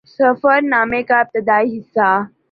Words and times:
سفر 0.09 0.59
نامے 0.63 1.01
کا 1.09 1.19
ابتدائی 1.19 1.67
حصہ 1.77 2.09